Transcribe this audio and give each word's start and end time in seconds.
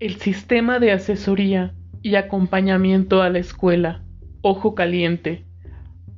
El 0.00 0.14
sistema 0.20 0.78
de 0.78 0.92
asesoría 0.92 1.74
y 2.02 2.14
acompañamiento 2.14 3.20
a 3.20 3.30
la 3.30 3.40
escuela, 3.40 4.04
Ojo 4.42 4.76
Caliente, 4.76 5.44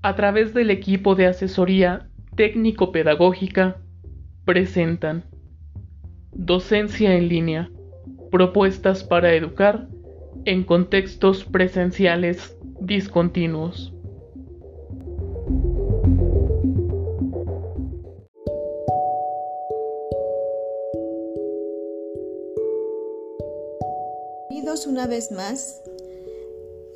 a 0.03 0.15
través 0.17 0.53
del 0.53 0.69
equipo 0.69 1.15
de 1.15 1.27
asesoría 1.27 2.07
técnico-pedagógica, 2.37 3.79
presentan 4.45 5.25
Docencia 6.33 7.17
en 7.17 7.29
línea, 7.29 7.71
propuestas 8.31 9.03
para 9.03 9.33
educar 9.35 9.89
en 10.45 10.63
contextos 10.63 11.45
presenciales 11.45 12.59
discontinuos. 12.83 13.95
Bienvenidos 24.61 24.87
una 24.87 25.07
vez 25.07 25.33
más. 25.33 25.81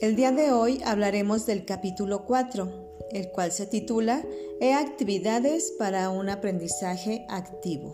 El 0.03 0.17
día 0.17 0.33
de 0.33 0.53
hoy 0.53 0.83
hablaremos 0.85 1.47
del 1.47 1.65
capítulo 1.65 2.27
4, 2.27 2.71
el 3.11 3.31
cual 3.31 3.53
se 3.53 3.65
titula 3.65 4.23
E-actividades 4.61 5.73
para 5.79 6.11
un 6.11 6.29
aprendizaje 6.29 7.25
activo. 7.31 7.93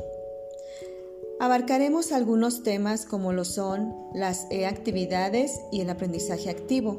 Abarcaremos 1.38 2.10
algunos 2.10 2.64
temas 2.64 3.06
como 3.06 3.32
lo 3.32 3.44
son 3.44 3.94
las 4.12 4.48
e-actividades 4.50 5.60
y 5.70 5.82
el 5.82 5.90
aprendizaje 5.90 6.50
activo, 6.50 6.98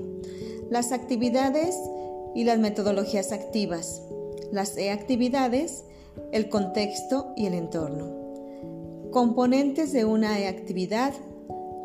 las 0.69 0.93
actividades 0.93 1.75
y 2.33 2.45
las 2.45 2.57
metodologías 2.57 3.33
activas, 3.33 4.01
las 4.53 4.77
e-actividades, 4.77 5.83
el 6.31 6.47
contexto 6.47 7.33
y 7.35 7.47
el 7.47 7.53
entorno, 7.53 9.11
componentes 9.11 9.91
de 9.91 10.05
una 10.05 10.39
e-actividad, 10.39 11.13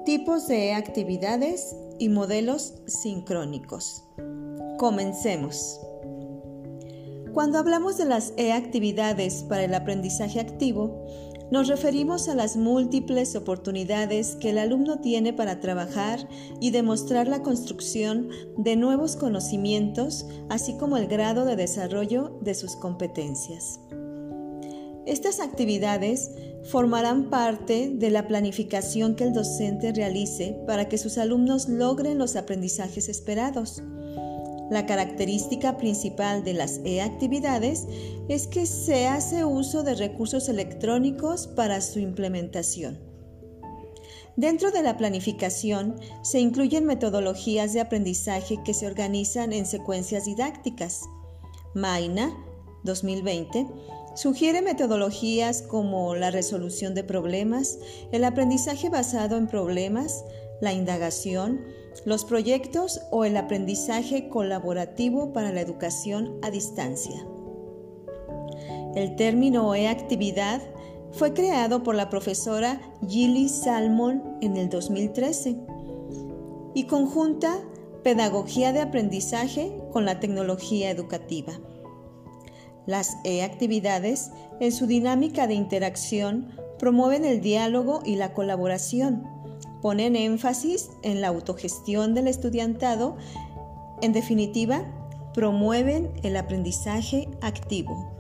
tipos 0.07 0.47
de 0.47 0.69
e-actividades 0.69 1.75
y 1.99 2.09
modelos 2.09 2.75
sincrónicos. 2.87 4.05
Comencemos. 4.79 5.81
Cuando 7.35 7.59
hablamos 7.59 7.99
de 7.99 8.05
las 8.05 8.33
e-actividades 8.37 9.43
para 9.43 9.65
el 9.65 9.75
aprendizaje 9.75 10.39
activo, 10.39 11.05
nos 11.51 11.67
referimos 11.67 12.29
a 12.29 12.37
las 12.37 12.57
múltiples 12.57 13.35
oportunidades 13.35 14.37
que 14.37 14.51
el 14.51 14.59
alumno 14.59 15.01
tiene 15.01 15.33
para 15.33 15.59
trabajar 15.59 16.29
y 16.61 16.71
demostrar 16.71 17.27
la 17.27 17.43
construcción 17.43 18.29
de 18.57 18.77
nuevos 18.77 19.17
conocimientos, 19.17 20.25
así 20.49 20.77
como 20.77 20.99
el 20.99 21.09
grado 21.09 21.45
de 21.45 21.57
desarrollo 21.57 22.39
de 22.43 22.55
sus 22.55 22.77
competencias. 22.77 23.81
Estas 25.05 25.39
actividades 25.39 26.33
formarán 26.71 27.31
parte 27.31 27.91
de 27.95 28.11
la 28.11 28.27
planificación 28.27 29.15
que 29.15 29.25
el 29.25 29.33
docente 29.33 29.93
realice 29.93 30.59
para 30.67 30.89
que 30.89 30.99
sus 30.99 31.19
alumnos 31.19 31.69
logren 31.69 32.19
los 32.19 32.37
aprendizajes 32.37 33.09
esperados 33.09 33.83
la 34.69 34.85
característica 34.85 35.77
principal 35.77 36.43
de 36.43 36.53
las 36.53 36.81
e-actividades 36.85 37.87
es 38.29 38.49
que 38.49 38.67
se 38.67 39.07
hace 39.07 39.45
uso 39.45 39.85
de 39.85 39.95
recursos 39.95 40.49
electrónicos 40.49 41.47
para 41.47 41.81
su 41.81 42.01
implementación. 42.01 42.99
Dentro 44.37 44.73
de 44.73 44.83
la 44.83 44.97
planificación 44.97 45.97
se 46.23 46.41
incluyen 46.41 46.85
metodologías 46.85 47.73
de 47.73 47.81
aprendizaje 47.81 48.59
que 48.65 48.75
se 48.75 48.87
organizan 48.87 49.53
en 49.53 49.67
secuencias 49.67 50.25
didácticas. 50.25 51.03
Maina, 51.75 52.37
2020, 52.83 53.67
sugiere 54.17 54.63
metodologías 54.63 55.63
como 55.63 56.15
la 56.15 56.31
resolución 56.31 56.95
de 56.95 57.05
problemas, 57.05 57.79
el 58.13 58.25
aprendizaje 58.25 58.89
basado 58.89 59.37
en 59.37 59.47
problemas, 59.47 60.25
la 60.61 60.73
indagación, 60.73 61.61
los 62.05 62.25
proyectos 62.25 63.01
o 63.11 63.25
el 63.25 63.37
aprendizaje 63.37 64.29
colaborativo 64.29 65.33
para 65.33 65.53
la 65.53 65.61
educación 65.61 66.39
a 66.43 66.51
distancia. 66.51 67.27
El 68.95 69.15
término 69.17 69.75
e-actividad 69.75 70.63
fue 71.13 71.35
creado 71.35 71.83
por 71.83 71.95
la 71.95 72.09
profesora 72.09 72.81
Gilly 73.07 73.49
Salmon 73.49 74.39
en 74.41 74.57
el 74.57 74.71
2013 74.71 75.57
y 76.75 76.85
conjunta 76.85 77.59
pedagogía 78.03 78.73
de 78.73 78.81
aprendizaje 78.81 79.77
con 79.93 80.05
la 80.05 80.21
tecnología 80.21 80.91
educativa. 80.91 81.53
Las 82.87 83.17
e-actividades, 83.25 84.31
en 84.61 84.73
su 84.73 84.87
dinámica 84.87 85.47
de 85.47 85.55
interacción, 85.55 86.53
promueven 86.79 87.25
el 87.25 87.41
diálogo 87.41 88.01
y 88.05 88.17
la 88.17 88.33
colaboración 88.33 89.37
ponen 89.87 90.17
énfasis 90.17 90.91
en 91.03 91.21
la 91.21 91.29
autogestión 91.29 92.13
del 92.13 92.27
estudiantado, 92.27 93.17
en 94.03 94.13
definitiva, 94.13 94.85
promueven 95.33 96.13
el 96.25 96.37
aprendizaje 96.37 97.29
activo. 97.41 98.13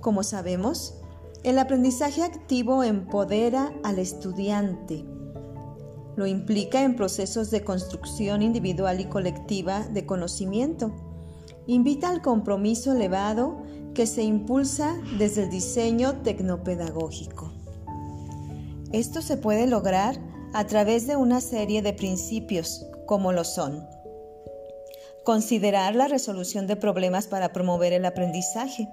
Como 0.00 0.22
sabemos, 0.22 1.00
el 1.42 1.58
aprendizaje 1.58 2.22
activo 2.22 2.84
empodera 2.84 3.72
al 3.82 3.98
estudiante. 3.98 5.04
Lo 6.16 6.26
implica 6.26 6.84
en 6.84 6.94
procesos 6.94 7.50
de 7.50 7.64
construcción 7.64 8.40
individual 8.40 9.00
y 9.00 9.06
colectiva 9.06 9.80
de 9.88 10.06
conocimiento. 10.06 10.94
Invita 11.66 12.10
al 12.10 12.22
compromiso 12.22 12.92
elevado 12.92 13.62
que 13.94 14.06
se 14.06 14.22
impulsa 14.22 15.00
desde 15.18 15.44
el 15.44 15.50
diseño 15.50 16.20
tecnopedagógico. 16.22 17.52
Esto 18.92 19.22
se 19.22 19.36
puede 19.36 19.66
lograr 19.66 20.18
a 20.52 20.66
través 20.66 21.06
de 21.06 21.16
una 21.16 21.40
serie 21.40 21.82
de 21.82 21.92
principios, 21.92 22.86
como 23.06 23.32
lo 23.32 23.44
son 23.44 23.86
considerar 25.24 25.96
la 25.96 26.06
resolución 26.06 26.66
de 26.66 26.76
problemas 26.76 27.26
para 27.26 27.52
promover 27.52 27.92
el 27.92 28.04
aprendizaje, 28.04 28.88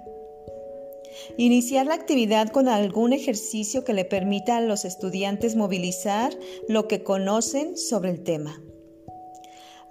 iniciar 1.36 1.86
la 1.86 1.94
actividad 1.94 2.48
con 2.48 2.68
algún 2.68 3.12
ejercicio 3.12 3.84
que 3.84 3.92
le 3.92 4.06
permita 4.06 4.56
a 4.56 4.62
los 4.62 4.84
estudiantes 4.84 5.54
movilizar 5.54 6.32
lo 6.68 6.88
que 6.88 7.04
conocen 7.04 7.76
sobre 7.76 8.10
el 8.10 8.22
tema 8.22 8.60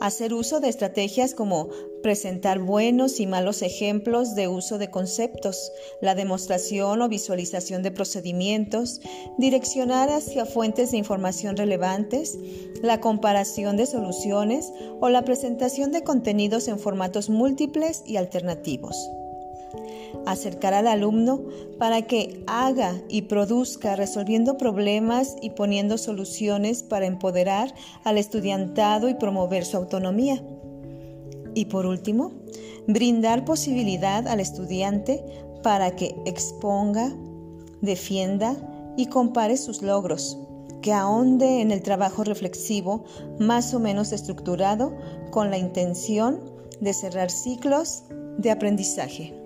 hacer 0.01 0.33
uso 0.33 0.59
de 0.59 0.67
estrategias 0.67 1.35
como 1.35 1.69
presentar 2.01 2.59
buenos 2.59 3.19
y 3.19 3.27
malos 3.27 3.61
ejemplos 3.61 4.33
de 4.33 4.47
uso 4.47 4.79
de 4.79 4.89
conceptos, 4.89 5.71
la 6.01 6.15
demostración 6.15 7.01
o 7.03 7.07
visualización 7.07 7.83
de 7.83 7.91
procedimientos, 7.91 8.99
direccionar 9.37 10.09
hacia 10.09 10.45
fuentes 10.45 10.91
de 10.91 10.97
información 10.97 11.55
relevantes, 11.55 12.37
la 12.81 12.99
comparación 12.99 13.77
de 13.77 13.85
soluciones 13.85 14.73
o 14.99 15.09
la 15.09 15.23
presentación 15.23 15.91
de 15.91 16.03
contenidos 16.03 16.67
en 16.67 16.79
formatos 16.79 17.29
múltiples 17.29 18.03
y 18.05 18.17
alternativos 18.17 18.97
acercar 20.25 20.73
al 20.73 20.87
alumno 20.87 21.41
para 21.77 22.03
que 22.03 22.43
haga 22.47 22.93
y 23.09 23.23
produzca 23.23 23.95
resolviendo 23.95 24.57
problemas 24.57 25.35
y 25.41 25.51
poniendo 25.51 25.97
soluciones 25.97 26.83
para 26.83 27.05
empoderar 27.05 27.73
al 28.03 28.17
estudiantado 28.17 29.09
y 29.09 29.15
promover 29.15 29.65
su 29.65 29.77
autonomía. 29.77 30.43
Y 31.53 31.65
por 31.65 31.85
último, 31.85 32.31
brindar 32.87 33.45
posibilidad 33.45 34.27
al 34.27 34.39
estudiante 34.39 35.23
para 35.63 35.95
que 35.95 36.15
exponga, 36.25 37.13
defienda 37.81 38.55
y 38.97 39.07
compare 39.07 39.57
sus 39.57 39.81
logros, 39.81 40.37
que 40.81 40.93
ahonde 40.93 41.61
en 41.61 41.71
el 41.71 41.81
trabajo 41.81 42.23
reflexivo 42.23 43.03
más 43.39 43.73
o 43.73 43.79
menos 43.79 44.11
estructurado 44.11 44.95
con 45.29 45.49
la 45.49 45.57
intención 45.57 46.39
de 46.79 46.93
cerrar 46.93 47.29
ciclos 47.29 48.03
de 48.37 48.51
aprendizaje. 48.51 49.40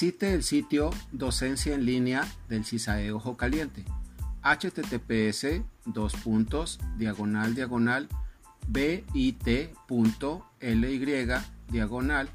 Visite 0.00 0.32
el 0.32 0.44
sitio 0.44 0.90
Docencia 1.10 1.74
en 1.74 1.84
línea 1.84 2.24
del 2.48 2.64
CISAE 2.64 3.10
Ojo 3.10 3.36
Caliente. 3.36 3.84
Https 4.44 5.60
dos 5.86 6.14
puntos 6.14 6.78
diagonal 6.98 7.56
diagonal 7.56 8.06
bit.ly 8.68 9.42
diagonal 11.68 12.28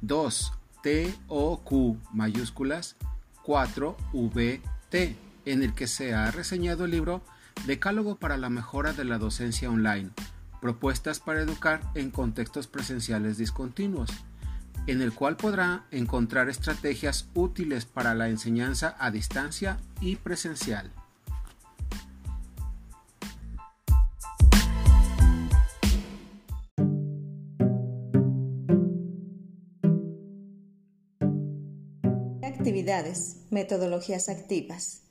2 0.00 0.52
TOQ 0.82 1.96
mayúsculas 2.12 2.96
4 3.44 3.96
VT 4.12 5.16
en 5.44 5.62
el 5.62 5.74
que 5.74 5.86
se 5.86 6.12
ha 6.12 6.32
reseñado 6.32 6.86
el 6.86 6.90
libro 6.90 7.22
Decálogo 7.68 8.16
para 8.16 8.36
la 8.36 8.50
mejora 8.50 8.92
de 8.94 9.04
la 9.04 9.18
docencia 9.18 9.70
online, 9.70 10.10
propuestas 10.60 11.20
para 11.20 11.40
educar 11.40 11.82
en 11.94 12.10
contextos 12.10 12.66
presenciales 12.66 13.38
discontinuos 13.38 14.10
en 14.86 15.02
el 15.02 15.12
cual 15.12 15.36
podrá 15.36 15.86
encontrar 15.90 16.48
estrategias 16.48 17.28
útiles 17.34 17.84
para 17.84 18.14
la 18.14 18.28
enseñanza 18.28 18.96
a 18.98 19.10
distancia 19.10 19.78
y 20.00 20.16
presencial. 20.16 20.92
Actividades, 32.42 33.38
metodologías 33.50 34.28
activas. 34.28 35.02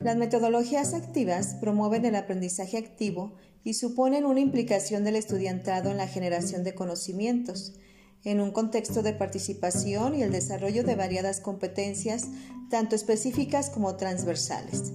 Las 0.00 0.16
metodologías 0.16 0.94
activas 0.94 1.56
promueven 1.60 2.04
el 2.04 2.16
aprendizaje 2.16 2.76
activo 2.76 3.36
y 3.62 3.74
suponen 3.74 4.24
una 4.24 4.40
implicación 4.40 5.04
del 5.04 5.14
estudiantado 5.14 5.90
en 5.90 5.96
la 5.96 6.08
generación 6.08 6.64
de 6.64 6.74
conocimientos 6.74 7.74
en 8.24 8.40
un 8.40 8.50
contexto 8.50 9.02
de 9.02 9.12
participación 9.12 10.14
y 10.14 10.22
el 10.22 10.32
desarrollo 10.32 10.84
de 10.84 10.94
variadas 10.94 11.40
competencias, 11.40 12.28
tanto 12.70 12.94
específicas 12.94 13.70
como 13.70 13.96
transversales. 13.96 14.92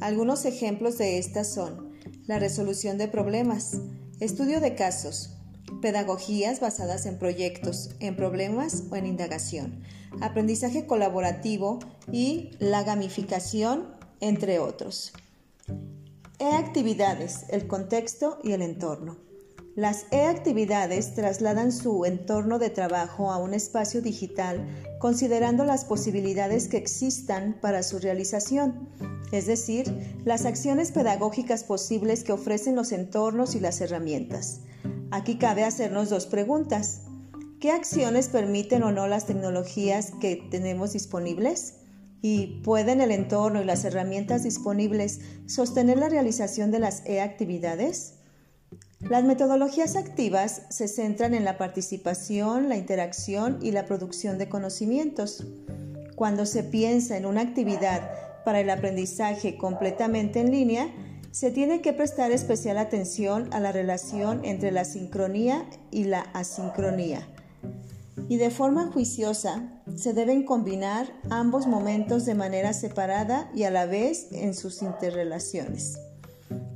Algunos 0.00 0.44
ejemplos 0.44 0.98
de 0.98 1.18
estas 1.18 1.48
son 1.48 1.92
la 2.26 2.38
resolución 2.38 2.98
de 2.98 3.08
problemas, 3.08 3.78
estudio 4.20 4.60
de 4.60 4.74
casos, 4.74 5.30
pedagogías 5.80 6.60
basadas 6.60 7.06
en 7.06 7.18
proyectos, 7.18 7.90
en 8.00 8.16
problemas 8.16 8.84
o 8.90 8.96
en 8.96 9.06
indagación, 9.06 9.82
aprendizaje 10.20 10.86
colaborativo 10.86 11.78
y 12.10 12.50
la 12.58 12.82
gamificación, 12.82 13.96
entre 14.20 14.58
otros. 14.58 15.12
E-actividades, 16.38 17.46
el 17.50 17.66
contexto 17.66 18.38
y 18.42 18.52
el 18.52 18.62
entorno. 18.62 19.27
Las 19.78 20.06
e-actividades 20.10 21.14
trasladan 21.14 21.70
su 21.70 22.04
entorno 22.04 22.58
de 22.58 22.68
trabajo 22.68 23.30
a 23.30 23.36
un 23.38 23.54
espacio 23.54 24.02
digital 24.02 24.66
considerando 24.98 25.64
las 25.64 25.84
posibilidades 25.84 26.66
que 26.66 26.78
existan 26.78 27.56
para 27.60 27.84
su 27.84 28.00
realización, 28.00 28.88
es 29.30 29.46
decir, 29.46 30.18
las 30.24 30.46
acciones 30.46 30.90
pedagógicas 30.90 31.62
posibles 31.62 32.24
que 32.24 32.32
ofrecen 32.32 32.74
los 32.74 32.90
entornos 32.90 33.54
y 33.54 33.60
las 33.60 33.80
herramientas. 33.80 34.62
Aquí 35.12 35.38
cabe 35.38 35.62
hacernos 35.62 36.10
dos 36.10 36.26
preguntas. 36.26 37.02
¿Qué 37.60 37.70
acciones 37.70 38.26
permiten 38.26 38.82
o 38.82 38.90
no 38.90 39.06
las 39.06 39.26
tecnologías 39.26 40.10
que 40.20 40.44
tenemos 40.50 40.94
disponibles? 40.94 41.74
¿Y 42.20 42.62
pueden 42.64 43.00
el 43.00 43.12
entorno 43.12 43.62
y 43.62 43.64
las 43.64 43.84
herramientas 43.84 44.42
disponibles 44.42 45.20
sostener 45.46 45.98
la 45.98 46.08
realización 46.08 46.72
de 46.72 46.80
las 46.80 47.06
e-actividades? 47.06 48.17
Las 49.00 49.22
metodologías 49.22 49.94
activas 49.94 50.62
se 50.70 50.88
centran 50.88 51.32
en 51.32 51.44
la 51.44 51.56
participación, 51.56 52.68
la 52.68 52.76
interacción 52.76 53.60
y 53.62 53.70
la 53.70 53.86
producción 53.86 54.38
de 54.38 54.48
conocimientos. 54.48 55.44
Cuando 56.16 56.44
se 56.46 56.64
piensa 56.64 57.16
en 57.16 57.24
una 57.24 57.42
actividad 57.42 58.10
para 58.44 58.60
el 58.60 58.68
aprendizaje 58.70 59.56
completamente 59.56 60.40
en 60.40 60.50
línea, 60.50 60.92
se 61.30 61.52
tiene 61.52 61.80
que 61.80 61.92
prestar 61.92 62.32
especial 62.32 62.76
atención 62.76 63.48
a 63.52 63.60
la 63.60 63.70
relación 63.70 64.44
entre 64.44 64.72
la 64.72 64.84
sincronía 64.84 65.64
y 65.92 66.04
la 66.04 66.22
asincronía. 66.32 67.24
Y 68.28 68.36
de 68.36 68.50
forma 68.50 68.90
juiciosa 68.90 69.80
se 69.96 70.12
deben 70.12 70.44
combinar 70.44 71.06
ambos 71.30 71.68
momentos 71.68 72.26
de 72.26 72.34
manera 72.34 72.72
separada 72.72 73.48
y 73.54 73.62
a 73.62 73.70
la 73.70 73.86
vez 73.86 74.26
en 74.32 74.54
sus 74.54 74.82
interrelaciones, 74.82 76.00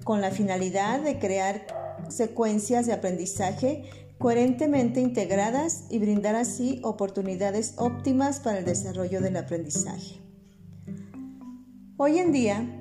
con 0.05 0.21
la 0.21 0.31
finalidad 0.31 1.01
de 1.01 1.19
crear 1.19 1.82
secuencias 2.13 2.87
de 2.87 2.93
aprendizaje 2.93 3.85
coherentemente 4.19 5.01
integradas 5.01 5.85
y 5.91 5.99
brindar 5.99 6.37
así 6.37 6.81
oportunidades 6.85 7.75
óptimas 7.77 8.39
para 8.39 8.59
el 8.59 8.65
desarrollo 8.65 9.21
del 9.21 9.37
aprendizaje. 9.37 10.21
Hoy 11.97 12.19
en 12.19 12.33
día 12.33 12.81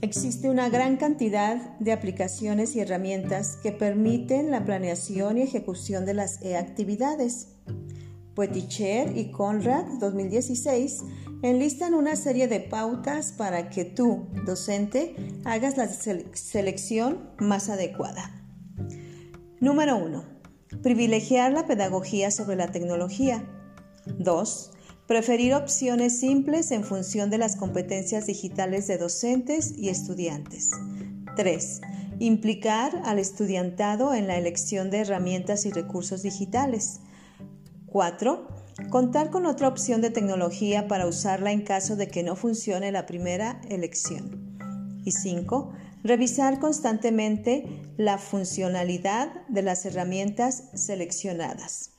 existe 0.00 0.50
una 0.50 0.68
gran 0.68 0.96
cantidad 0.96 1.78
de 1.78 1.92
aplicaciones 1.92 2.74
y 2.74 2.80
herramientas 2.80 3.56
que 3.62 3.72
permiten 3.72 4.50
la 4.50 4.64
planeación 4.64 5.38
y 5.38 5.42
ejecución 5.42 6.06
de 6.06 6.14
las 6.14 6.42
e-actividades. 6.42 7.48
Poeticher 8.34 9.16
y 9.16 9.30
Conrad 9.30 9.84
2016 10.00 11.04
enlistan 11.42 11.94
una 11.94 12.16
serie 12.16 12.48
de 12.48 12.58
pautas 12.60 13.32
para 13.32 13.70
que 13.70 13.84
tú, 13.84 14.26
docente, 14.44 15.14
hagas 15.44 15.76
la 15.76 15.88
selección 15.88 17.30
más 17.38 17.68
adecuada. 17.68 18.43
Número 19.64 19.96
1. 19.96 20.22
Privilegiar 20.82 21.50
la 21.50 21.66
pedagogía 21.66 22.30
sobre 22.30 22.54
la 22.54 22.70
tecnología. 22.70 23.48
2. 24.18 24.72
Preferir 25.06 25.54
opciones 25.54 26.20
simples 26.20 26.70
en 26.70 26.84
función 26.84 27.30
de 27.30 27.38
las 27.38 27.56
competencias 27.56 28.26
digitales 28.26 28.86
de 28.88 28.98
docentes 28.98 29.72
y 29.74 29.88
estudiantes. 29.88 30.70
3. 31.36 31.80
Implicar 32.18 33.00
al 33.06 33.18
estudiantado 33.18 34.12
en 34.12 34.26
la 34.26 34.36
elección 34.36 34.90
de 34.90 34.98
herramientas 34.98 35.64
y 35.64 35.70
recursos 35.70 36.22
digitales. 36.22 37.00
4. 37.86 38.46
Contar 38.90 39.30
con 39.30 39.46
otra 39.46 39.68
opción 39.68 40.02
de 40.02 40.10
tecnología 40.10 40.88
para 40.88 41.06
usarla 41.06 41.52
en 41.52 41.62
caso 41.62 41.96
de 41.96 42.08
que 42.08 42.22
no 42.22 42.36
funcione 42.36 42.92
la 42.92 43.06
primera 43.06 43.62
elección. 43.70 44.58
Y 45.06 45.12
5 45.12 45.72
Revisar 46.04 46.60
constantemente 46.60 47.64
la 47.96 48.18
funcionalidad 48.18 49.46
de 49.48 49.62
las 49.62 49.86
herramientas 49.86 50.64
seleccionadas. 50.74 51.90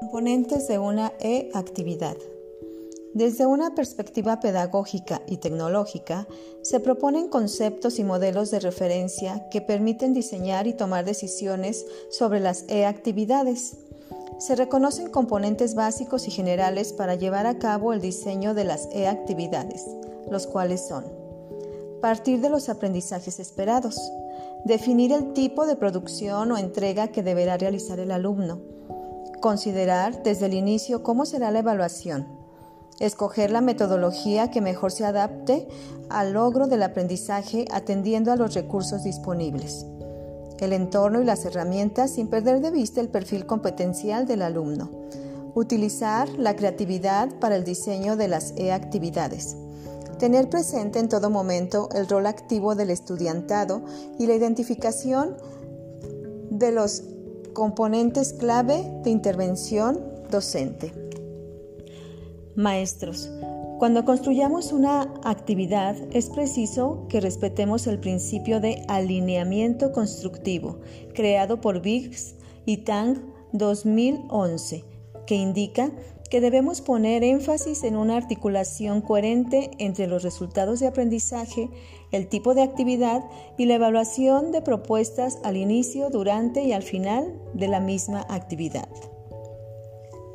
Componentes 0.00 0.68
de 0.68 0.78
una 0.78 1.12
e-actividad. 1.20 2.16
Desde 3.14 3.46
una 3.46 3.74
perspectiva 3.74 4.40
pedagógica 4.40 5.22
y 5.26 5.38
tecnológica, 5.38 6.26
se 6.62 6.80
proponen 6.80 7.28
conceptos 7.28 7.98
y 7.98 8.04
modelos 8.04 8.50
de 8.50 8.60
referencia 8.60 9.48
que 9.50 9.60
permiten 9.60 10.12
diseñar 10.12 10.66
y 10.66 10.74
tomar 10.74 11.04
decisiones 11.04 11.86
sobre 12.10 12.40
las 12.40 12.64
e-actividades. 12.68 13.78
Se 14.38 14.54
reconocen 14.54 15.10
componentes 15.10 15.74
básicos 15.74 16.28
y 16.28 16.30
generales 16.30 16.92
para 16.92 17.14
llevar 17.14 17.46
a 17.46 17.58
cabo 17.58 17.92
el 17.92 18.00
diseño 18.00 18.52
de 18.52 18.64
las 18.64 18.88
e-actividades, 18.92 19.86
los 20.30 20.46
cuales 20.46 20.86
son 20.86 21.26
partir 22.00 22.40
de 22.40 22.50
los 22.50 22.68
aprendizajes 22.68 23.40
esperados, 23.40 24.12
definir 24.64 25.12
el 25.12 25.32
tipo 25.32 25.66
de 25.66 25.74
producción 25.74 26.52
o 26.52 26.56
entrega 26.56 27.08
que 27.08 27.22
deberá 27.22 27.56
realizar 27.56 27.98
el 27.98 28.12
alumno, 28.12 28.60
considerar 29.40 30.22
desde 30.22 30.46
el 30.46 30.54
inicio 30.54 31.02
cómo 31.02 31.26
será 31.26 31.50
la 31.50 31.60
evaluación, 31.60 32.28
Escoger 32.98 33.50
la 33.50 33.60
metodología 33.60 34.50
que 34.50 34.62
mejor 34.62 34.90
se 34.90 35.04
adapte 35.04 35.68
al 36.08 36.32
logro 36.32 36.66
del 36.66 36.82
aprendizaje 36.82 37.66
atendiendo 37.70 38.32
a 38.32 38.36
los 38.36 38.54
recursos 38.54 39.04
disponibles, 39.04 39.84
el 40.60 40.72
entorno 40.72 41.20
y 41.20 41.24
las 41.24 41.44
herramientas 41.44 42.12
sin 42.12 42.28
perder 42.28 42.60
de 42.60 42.70
vista 42.70 43.02
el 43.02 43.08
perfil 43.08 43.44
competencial 43.44 44.26
del 44.26 44.40
alumno. 44.40 44.90
Utilizar 45.54 46.28
la 46.38 46.56
creatividad 46.56 47.28
para 47.38 47.56
el 47.56 47.64
diseño 47.64 48.16
de 48.16 48.28
las 48.28 48.54
e-actividades. 48.56 49.56
Tener 50.18 50.48
presente 50.48 50.98
en 50.98 51.10
todo 51.10 51.28
momento 51.28 51.90
el 51.94 52.08
rol 52.08 52.26
activo 52.26 52.74
del 52.74 52.88
estudiantado 52.88 53.82
y 54.18 54.26
la 54.26 54.34
identificación 54.34 55.36
de 56.50 56.72
los 56.72 57.02
componentes 57.52 58.32
clave 58.32 58.90
de 59.02 59.10
intervención 59.10 60.00
docente. 60.30 61.05
Maestros, 62.56 63.30
cuando 63.78 64.06
construyamos 64.06 64.72
una 64.72 65.12
actividad 65.24 65.94
es 66.12 66.30
preciso 66.30 67.04
que 67.10 67.20
respetemos 67.20 67.86
el 67.86 68.00
principio 68.00 68.60
de 68.60 68.82
alineamiento 68.88 69.92
constructivo 69.92 70.80
creado 71.12 71.60
por 71.60 71.82
Biggs 71.82 72.36
y 72.64 72.78
Tang 72.78 73.18
2011, 73.52 74.84
que 75.26 75.34
indica 75.34 75.90
que 76.30 76.40
debemos 76.40 76.80
poner 76.80 77.22
énfasis 77.22 77.84
en 77.84 77.94
una 77.94 78.16
articulación 78.16 79.02
coherente 79.02 79.70
entre 79.78 80.06
los 80.06 80.22
resultados 80.22 80.80
de 80.80 80.86
aprendizaje, 80.86 81.68
el 82.12 82.28
tipo 82.28 82.54
de 82.54 82.62
actividad 82.62 83.22
y 83.58 83.66
la 83.66 83.74
evaluación 83.74 84.50
de 84.50 84.62
propuestas 84.62 85.38
al 85.44 85.58
inicio, 85.58 86.08
durante 86.08 86.64
y 86.64 86.72
al 86.72 86.82
final 86.82 87.38
de 87.52 87.68
la 87.68 87.80
misma 87.80 88.24
actividad. 88.30 88.88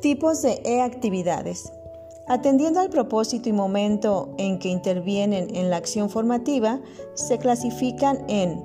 Tipos 0.00 0.42
de 0.42 0.62
e-actividades. 0.64 1.72
Atendiendo 2.32 2.80
al 2.80 2.88
propósito 2.88 3.50
y 3.50 3.52
momento 3.52 4.34
en 4.38 4.58
que 4.58 4.70
intervienen 4.70 5.54
en 5.54 5.68
la 5.68 5.76
acción 5.76 6.08
formativa, 6.08 6.80
se 7.12 7.36
clasifican 7.36 8.24
en 8.26 8.64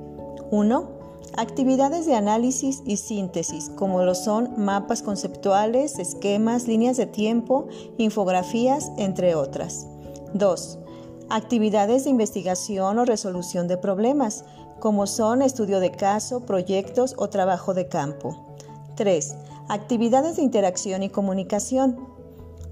1. 0.51 0.89
Actividades 1.35 2.05
de 2.05 2.15
análisis 2.15 2.81
y 2.85 2.95
síntesis, 2.95 3.69
como 3.75 4.01
lo 4.03 4.15
son 4.15 4.53
mapas 4.55 5.01
conceptuales, 5.01 5.99
esquemas, 5.99 6.65
líneas 6.65 6.95
de 6.95 7.07
tiempo, 7.07 7.67
infografías, 7.97 8.89
entre 8.95 9.35
otras. 9.35 9.85
2. 10.33 10.79
Actividades 11.27 12.05
de 12.05 12.11
investigación 12.11 12.97
o 12.99 13.03
resolución 13.03 13.67
de 13.67 13.75
problemas, 13.75 14.45
como 14.79 15.07
son 15.07 15.41
estudio 15.41 15.81
de 15.81 15.91
caso, 15.91 16.45
proyectos 16.45 17.15
o 17.17 17.27
trabajo 17.27 17.73
de 17.73 17.89
campo. 17.89 18.55
3. 18.95 19.35
Actividades 19.67 20.37
de 20.37 20.43
interacción 20.43 21.03
y 21.03 21.09
comunicación, 21.09 22.15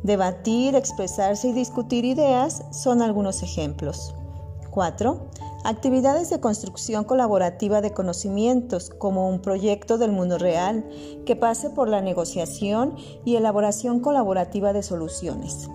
Debatir, 0.05 0.75
expresarse 0.75 1.47
y 1.47 1.51
discutir 1.51 2.05
ideas 2.05 2.63
son 2.69 3.01
algunos 3.01 3.41
ejemplos. 3.41 4.13
4. 4.69 5.19
Actividades 5.63 6.29
de 6.29 6.39
construcción 6.39 7.05
colaborativa 7.05 7.81
de 7.81 7.91
conocimientos, 7.91 8.91
como 8.91 9.27
un 9.27 9.41
proyecto 9.41 9.97
del 9.97 10.12
mundo 10.12 10.38
real 10.38 10.88
que 11.25 11.35
pase 11.35 11.71
por 11.71 11.89
la 11.89 12.01
negociación 12.01 12.93
y 13.25 13.35
elaboración 13.35 14.00
colaborativa 14.00 14.74
de 14.74 14.83
soluciones. 14.83 15.71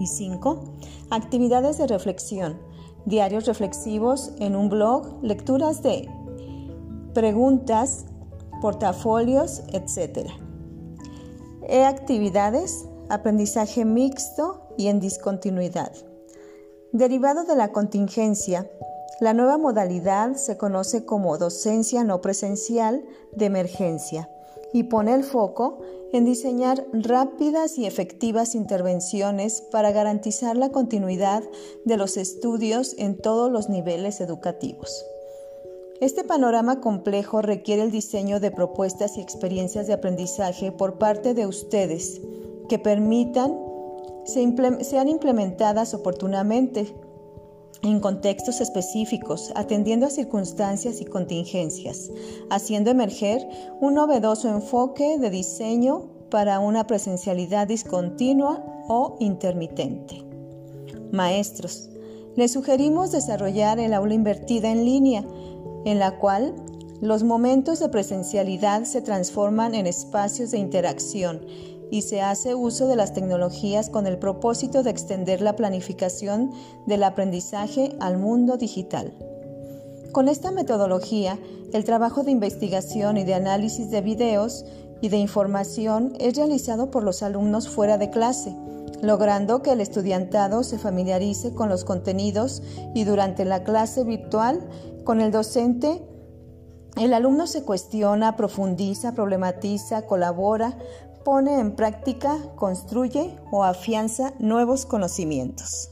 Y 0.00 0.06
5. 0.06 0.64
Actividades 1.10 1.76
de 1.76 1.86
reflexión, 1.86 2.58
diarios 3.04 3.44
reflexivos 3.44 4.32
en 4.38 4.56
un 4.56 4.70
blog, 4.70 5.22
lecturas 5.22 5.82
de 5.82 6.08
preguntas, 7.12 8.06
portafolios, 8.62 9.64
etc. 9.74 10.30
E 11.68 11.84
actividades, 11.84 12.86
aprendizaje 13.08 13.84
mixto 13.84 14.68
y 14.76 14.88
en 14.88 15.00
discontinuidad. 15.00 15.92
Derivado 16.92 17.44
de 17.44 17.56
la 17.56 17.72
contingencia, 17.72 18.70
la 19.20 19.34
nueva 19.34 19.58
modalidad 19.58 20.34
se 20.34 20.56
conoce 20.56 21.04
como 21.04 21.38
docencia 21.38 22.04
no 22.04 22.20
presencial 22.20 23.04
de 23.32 23.46
emergencia 23.46 24.28
y 24.72 24.84
pone 24.84 25.14
el 25.14 25.24
foco 25.24 25.80
en 26.12 26.24
diseñar 26.24 26.84
rápidas 26.92 27.78
y 27.78 27.86
efectivas 27.86 28.54
intervenciones 28.54 29.60
para 29.60 29.92
garantizar 29.92 30.56
la 30.56 30.70
continuidad 30.70 31.42
de 31.84 31.96
los 31.96 32.16
estudios 32.16 32.94
en 32.98 33.16
todos 33.16 33.50
los 33.50 33.68
niveles 33.68 34.20
educativos. 34.20 35.04
Este 36.00 36.24
panorama 36.24 36.80
complejo 36.80 37.40
requiere 37.40 37.82
el 37.82 37.90
diseño 37.90 38.40
de 38.40 38.50
propuestas 38.50 39.16
y 39.16 39.20
experiencias 39.20 39.86
de 39.86 39.94
aprendizaje 39.94 40.72
por 40.72 40.98
parte 40.98 41.34
de 41.34 41.46
ustedes 41.46 42.20
que 42.68 42.78
permitan 42.78 43.58
sean 44.24 45.08
implementadas 45.08 45.92
oportunamente 45.92 46.94
en 47.82 48.00
contextos 48.00 48.60
específicos, 48.60 49.52
atendiendo 49.54 50.06
a 50.06 50.10
circunstancias 50.10 51.00
y 51.00 51.04
contingencias, 51.04 52.10
haciendo 52.50 52.90
emerger 52.90 53.46
un 53.80 53.94
novedoso 53.94 54.48
enfoque 54.48 55.18
de 55.18 55.30
diseño 55.30 56.08
para 56.30 56.60
una 56.60 56.86
presencialidad 56.86 57.68
discontinua 57.68 58.64
o 58.88 59.16
intermitente. 59.20 60.24
Maestros, 61.12 61.90
les 62.36 62.52
sugerimos 62.52 63.12
desarrollar 63.12 63.78
el 63.78 63.92
aula 63.92 64.14
invertida 64.14 64.70
en 64.70 64.84
línea, 64.84 65.24
en 65.84 65.98
la 65.98 66.18
cual 66.18 66.54
los 67.00 67.22
momentos 67.22 67.80
de 67.80 67.90
presencialidad 67.90 68.84
se 68.84 69.02
transforman 69.02 69.74
en 69.74 69.86
espacios 69.86 70.50
de 70.50 70.58
interacción 70.58 71.42
y 71.94 72.02
se 72.02 72.20
hace 72.22 72.56
uso 72.56 72.88
de 72.88 72.96
las 72.96 73.12
tecnologías 73.12 73.88
con 73.88 74.08
el 74.08 74.18
propósito 74.18 74.82
de 74.82 74.90
extender 74.90 75.40
la 75.40 75.54
planificación 75.54 76.50
del 76.88 77.04
aprendizaje 77.04 77.94
al 78.00 78.18
mundo 78.18 78.56
digital. 78.56 79.14
Con 80.10 80.26
esta 80.26 80.50
metodología, 80.50 81.38
el 81.72 81.84
trabajo 81.84 82.24
de 82.24 82.32
investigación 82.32 83.16
y 83.16 83.22
de 83.22 83.34
análisis 83.34 83.92
de 83.92 84.00
videos 84.00 84.64
y 85.02 85.08
de 85.08 85.18
información 85.18 86.14
es 86.18 86.34
realizado 86.36 86.90
por 86.90 87.04
los 87.04 87.22
alumnos 87.22 87.68
fuera 87.68 87.96
de 87.96 88.10
clase, 88.10 88.52
logrando 89.00 89.62
que 89.62 89.70
el 89.70 89.80
estudiantado 89.80 90.64
se 90.64 90.78
familiarice 90.78 91.54
con 91.54 91.68
los 91.68 91.84
contenidos 91.84 92.60
y 92.92 93.04
durante 93.04 93.44
la 93.44 93.62
clase 93.62 94.02
virtual 94.02 94.68
con 95.04 95.20
el 95.20 95.30
docente 95.30 96.02
el 96.96 97.12
alumno 97.12 97.48
se 97.48 97.64
cuestiona, 97.64 98.36
profundiza, 98.36 99.14
problematiza, 99.14 100.02
colabora, 100.02 100.78
pone 101.24 101.58
en 101.58 101.74
práctica, 101.74 102.36
construye 102.56 103.36
o 103.50 103.64
afianza 103.64 104.34
nuevos 104.38 104.86
conocimientos. 104.86 105.90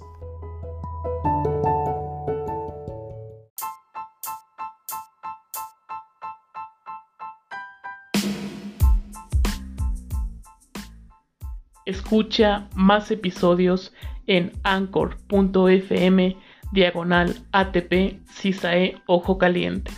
Escucha 11.85 12.69
más 12.77 13.11
episodios 13.11 13.93
en 14.27 14.53
anchor.fm 14.63 16.37
diagonal 16.73 17.35
ATP 17.53 18.21
CISAE 18.31 19.03
Ojo 19.07 19.37
Caliente. 19.37 19.91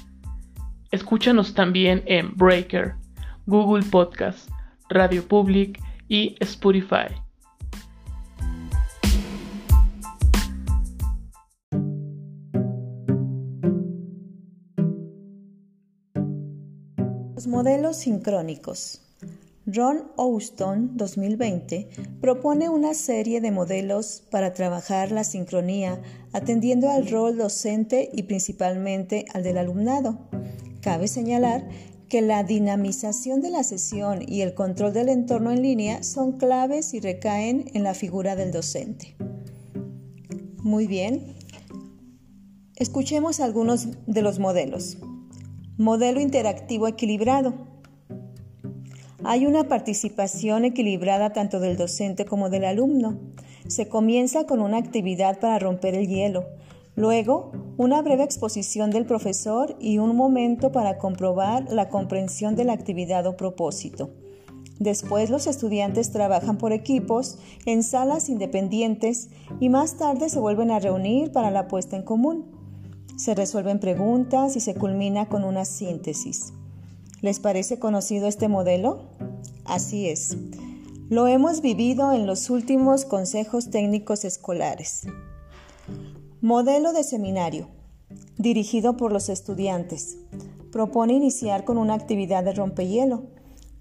Escúchanos 0.90 1.54
también 1.54 2.02
en 2.06 2.34
Breaker, 2.36 2.94
Google 3.46 3.84
Podcast, 3.84 4.48
Radio 4.88 5.26
Public 5.26 5.80
y 6.08 6.36
Spotify. 6.40 7.14
Los 17.34 17.46
modelos 17.46 17.96
sincrónicos. 17.96 19.00
Ron 19.66 20.10
Houston 20.16 20.96
2020 20.96 21.88
propone 22.20 22.68
una 22.68 22.92
serie 22.92 23.40
de 23.40 23.50
modelos 23.50 24.22
para 24.30 24.52
trabajar 24.52 25.10
la 25.10 25.24
sincronía 25.24 26.02
atendiendo 26.34 26.90
al 26.90 27.08
rol 27.08 27.38
docente 27.38 28.10
y 28.12 28.24
principalmente 28.24 29.24
al 29.32 29.42
del 29.42 29.56
alumnado. 29.56 30.18
Cabe 30.82 31.08
señalar 31.08 31.66
que 32.14 32.22
la 32.22 32.44
dinamización 32.44 33.40
de 33.40 33.50
la 33.50 33.64
sesión 33.64 34.20
y 34.24 34.42
el 34.42 34.54
control 34.54 34.92
del 34.92 35.08
entorno 35.08 35.50
en 35.50 35.62
línea 35.62 36.04
son 36.04 36.38
claves 36.38 36.94
y 36.94 37.00
recaen 37.00 37.72
en 37.74 37.82
la 37.82 37.92
figura 37.92 38.36
del 38.36 38.52
docente. 38.52 39.16
Muy 40.62 40.86
bien. 40.86 41.34
Escuchemos 42.76 43.40
algunos 43.40 43.88
de 44.06 44.22
los 44.22 44.38
modelos. 44.38 44.98
Modelo 45.76 46.20
interactivo 46.20 46.86
equilibrado. 46.86 47.52
Hay 49.24 49.44
una 49.44 49.64
participación 49.64 50.64
equilibrada 50.64 51.32
tanto 51.32 51.58
del 51.58 51.76
docente 51.76 52.24
como 52.26 52.48
del 52.48 52.64
alumno. 52.64 53.18
Se 53.66 53.88
comienza 53.88 54.46
con 54.46 54.60
una 54.60 54.76
actividad 54.78 55.40
para 55.40 55.58
romper 55.58 55.96
el 55.96 56.06
hielo, 56.06 56.44
Luego, 56.96 57.50
una 57.76 58.02
breve 58.02 58.22
exposición 58.22 58.90
del 58.90 59.06
profesor 59.06 59.76
y 59.80 59.98
un 59.98 60.16
momento 60.16 60.70
para 60.70 60.98
comprobar 60.98 61.70
la 61.72 61.88
comprensión 61.88 62.54
de 62.54 62.64
la 62.64 62.72
actividad 62.72 63.26
o 63.26 63.36
propósito. 63.36 64.10
Después 64.78 65.30
los 65.30 65.46
estudiantes 65.46 66.10
trabajan 66.10 66.58
por 66.58 66.72
equipos 66.72 67.38
en 67.64 67.82
salas 67.82 68.28
independientes 68.28 69.28
y 69.60 69.68
más 69.68 69.96
tarde 69.96 70.28
se 70.28 70.40
vuelven 70.40 70.70
a 70.70 70.80
reunir 70.80 71.32
para 71.32 71.50
la 71.50 71.68
puesta 71.68 71.96
en 71.96 72.02
común. 72.02 72.46
Se 73.16 73.34
resuelven 73.34 73.78
preguntas 73.78 74.56
y 74.56 74.60
se 74.60 74.74
culmina 74.74 75.28
con 75.28 75.44
una 75.44 75.64
síntesis. 75.64 76.52
¿Les 77.22 77.38
parece 77.38 77.78
conocido 77.78 78.26
este 78.26 78.48
modelo? 78.48 79.04
Así 79.64 80.08
es. 80.08 80.36
Lo 81.08 81.28
hemos 81.28 81.60
vivido 81.60 82.12
en 82.12 82.26
los 82.26 82.50
últimos 82.50 83.04
consejos 83.04 83.70
técnicos 83.70 84.24
escolares. 84.24 85.06
Modelo 86.44 86.92
de 86.92 87.04
seminario. 87.04 87.68
Dirigido 88.36 88.98
por 88.98 89.12
los 89.12 89.30
estudiantes. 89.30 90.18
Propone 90.70 91.14
iniciar 91.14 91.64
con 91.64 91.78
una 91.78 91.94
actividad 91.94 92.44
de 92.44 92.52
rompehielo. 92.52 93.22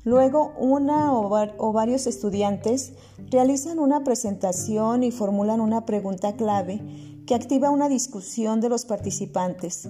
Luego, 0.05 0.53
una 0.57 1.11
o, 1.11 1.73
varios 1.73 2.07
estudiantes 2.07 2.93
realizan 3.29 3.79
una 3.79 4.05
presentación 4.05 5.03
y 5.03 5.11
formulan 5.11 5.59
una 5.59 5.85
pregunta 5.85 6.37
clave 6.37 6.79
que 7.27 7.35
activa 7.35 7.69
una 7.69 7.89
discusión 7.89 8.61
de 8.61 8.69
los 8.69 8.85
participantes. 8.85 9.89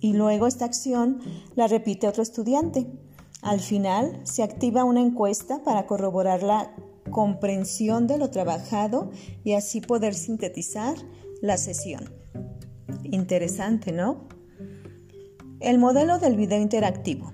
Y 0.00 0.12
luego 0.12 0.48
esta 0.48 0.66
acción 0.66 1.20
la 1.54 1.66
repite 1.66 2.08
otro 2.08 2.22
estudiante. 2.22 2.88
Al 3.40 3.60
final, 3.60 4.20
se 4.24 4.42
activa 4.42 4.84
una 4.84 5.00
encuesta 5.00 5.62
para 5.64 5.86
corroborar 5.86 6.42
la 6.42 6.74
comprensión 7.10 8.06
de 8.06 8.18
lo 8.18 8.28
trabajado 8.28 9.10
y 9.44 9.54
así 9.54 9.80
poder 9.80 10.12
sintetizar 10.12 10.96
la 11.40 11.56
sesión. 11.56 12.12
Interesante, 13.04 13.92
¿no? 13.92 14.28
El 15.60 15.78
modelo 15.78 16.18
del 16.18 16.36
video 16.36 16.60
interactivo. 16.60 17.30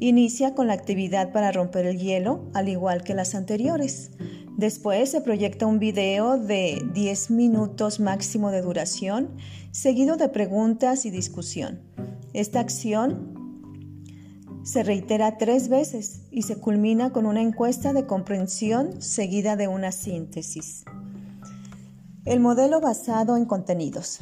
Inicia 0.00 0.54
con 0.54 0.66
la 0.66 0.74
actividad 0.74 1.32
para 1.32 1.52
romper 1.52 1.86
el 1.86 1.98
hielo, 1.98 2.50
al 2.54 2.68
igual 2.68 3.02
que 3.02 3.14
las 3.14 3.34
anteriores. 3.34 4.10
Después 4.56 5.10
se 5.10 5.20
proyecta 5.20 5.66
un 5.66 5.78
video 5.78 6.38
de 6.38 6.82
10 6.92 7.30
minutos 7.30 8.00
máximo 8.00 8.50
de 8.50 8.62
duración, 8.62 9.36
seguido 9.70 10.16
de 10.16 10.28
preguntas 10.28 11.04
y 11.06 11.10
discusión. 11.10 11.80
Esta 12.32 12.60
acción 12.60 13.36
se 14.64 14.82
reitera 14.82 15.38
tres 15.38 15.68
veces 15.68 16.22
y 16.30 16.42
se 16.42 16.56
culmina 16.56 17.10
con 17.12 17.26
una 17.26 17.40
encuesta 17.40 17.92
de 17.92 18.06
comprensión 18.06 19.00
seguida 19.00 19.56
de 19.56 19.68
una 19.68 19.92
síntesis. 19.92 20.84
El 22.26 22.40
modelo 22.40 22.80
basado 22.80 23.36
en 23.36 23.44
contenidos. 23.44 24.18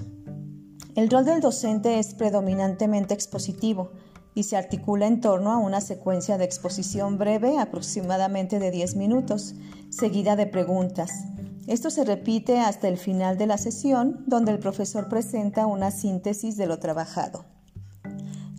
El 0.94 1.08
rol 1.08 1.24
del 1.24 1.40
docente 1.40 1.98
es 1.98 2.12
predominantemente 2.12 3.14
expositivo 3.14 3.92
y 4.34 4.42
se 4.42 4.58
articula 4.58 5.06
en 5.06 5.22
torno 5.22 5.50
a 5.50 5.56
una 5.56 5.80
secuencia 5.80 6.36
de 6.36 6.44
exposición 6.44 7.16
breve 7.16 7.58
aproximadamente 7.58 8.58
de 8.58 8.70
10 8.70 8.96
minutos, 8.96 9.54
seguida 9.88 10.36
de 10.36 10.46
preguntas. 10.46 11.24
Esto 11.66 11.88
se 11.88 12.04
repite 12.04 12.60
hasta 12.60 12.88
el 12.88 12.98
final 12.98 13.38
de 13.38 13.46
la 13.46 13.56
sesión, 13.56 14.22
donde 14.26 14.52
el 14.52 14.58
profesor 14.58 15.08
presenta 15.08 15.64
una 15.64 15.90
síntesis 15.90 16.58
de 16.58 16.66
lo 16.66 16.78
trabajado. 16.80 17.46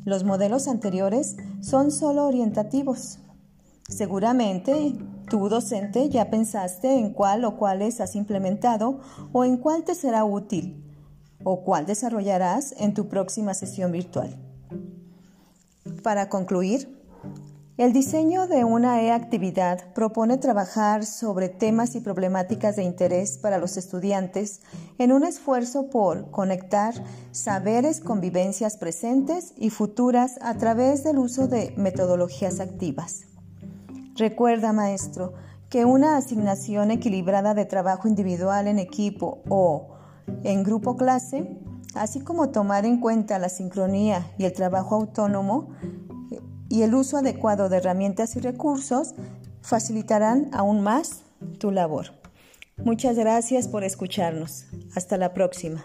Los 0.06 0.24
modelos 0.24 0.68
anteriores 0.68 1.38
son 1.62 1.92
solo 1.92 2.26
orientativos. 2.26 3.20
Seguramente 3.88 4.96
tú, 5.26 5.50
docente, 5.50 6.10
ya 6.10 6.30
pensaste 6.30 6.94
en 6.94 7.12
cuál 7.12 7.46
o 7.46 7.58
cuáles 7.58 8.02
has 8.02 8.16
implementado 8.16 9.00
o 9.34 9.44
en 9.44 9.58
cuál 9.58 9.84
te 9.84 9.96
será 9.96 10.24
útil 10.24 10.84
o 11.44 11.64
cuál 11.64 11.86
desarrollarás 11.86 12.74
en 12.78 12.94
tu 12.94 13.08
próxima 13.08 13.54
sesión 13.54 13.92
virtual. 13.92 14.36
Para 16.04 16.30
concluir, 16.30 16.96
el 17.78 17.92
diseño 17.92 18.48
de 18.48 18.64
una 18.64 19.02
e-actividad 19.02 19.94
propone 19.94 20.38
trabajar 20.38 21.06
sobre 21.06 21.50
temas 21.50 21.96
y 21.96 22.00
problemáticas 22.00 22.78
de 22.78 22.84
interés 22.84 23.38
para 23.38 23.58
los 23.58 23.76
estudiantes 23.76 24.62
en 24.98 25.12
un 25.12 25.26
esfuerzo 25.26 25.90
por 25.90 26.32
conectar 26.32 26.94
saberes 27.32 28.00
con 28.00 28.22
vivencias 28.22 28.78
presentes 28.78 29.54
y 29.58 29.72
futuras 29.72 30.40
a 30.42 30.58
través 30.58 31.04
del 31.04 31.18
uso 31.18 31.50
de 31.50 31.74
metodologías 31.76 32.62
activas. 32.62 33.26
Recuerda, 34.16 34.72
maestro, 34.72 35.34
que 35.70 35.84
una 35.84 36.16
asignación 36.16 36.92
equilibrada 36.92 37.54
de 37.54 37.66
trabajo 37.66 38.08
individual 38.08 38.68
en 38.68 38.80
equipo 38.80 39.44
o 39.50 39.96
en 40.44 40.64
grupo 40.64 40.96
clase, 40.96 41.60
así 41.96 42.22
como 42.22 42.50
tomar 42.50 42.86
en 42.86 43.00
cuenta 43.00 43.40
la 43.40 43.50
sincronía 43.50 44.26
y 44.38 44.46
el 44.46 44.54
trabajo 44.54 44.96
autónomo, 44.96 45.70
y 46.70 46.82
el 46.82 46.96
uso 46.96 47.18
adecuado 47.18 47.70
de 47.70 47.78
herramientas 47.78 48.36
y 48.36 48.40
recursos 48.40 49.16
facilitarán 49.62 50.50
aún 50.54 50.82
más 50.82 51.24
tu 51.60 51.72
labor. 51.72 52.08
Muchas 52.78 53.18
gracias 53.18 53.68
por 53.68 53.84
escucharnos. 53.84 54.66
Hasta 54.96 55.18
la 55.18 55.34
próxima. 55.34 55.84